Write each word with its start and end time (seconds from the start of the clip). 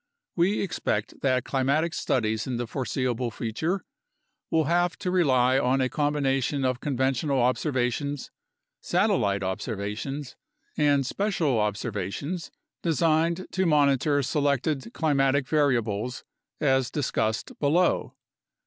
We 0.35 0.61
expect 0.61 1.21
that 1.21 1.43
climatic 1.43 1.93
studies 1.93 2.47
in 2.47 2.57
the 2.57 2.65
foreseeable 2.65 3.29
future 3.29 3.85
will 4.49 4.63
have 4.63 4.97
to 4.97 5.11
rely 5.11 5.59
on 5.59 5.79
a 5.79 5.89
combination 5.89 6.65
of 6.65 6.79
conventional 6.79 7.39
observations, 7.39 8.31
satellite 8.81 9.43
observations, 9.43 10.35
and 10.75 11.05
special 11.05 11.59
observations 11.59 12.49
designed 12.81 13.45
to 13.51 13.67
monitor 13.67 14.23
selected 14.23 14.91
climatic 14.91 15.47
variables 15.47 16.23
as 16.59 16.89
discussed 16.89 17.59
below. 17.59 18.15